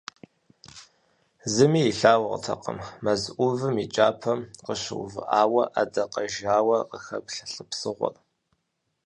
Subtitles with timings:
[1.53, 8.15] Зыми илъагъуртэкъым мэз ӏувым и кӏапэм къыщыувыӏауэ ӏэдакъэжьауэу къыхэплъ лӏы псыгъуэр.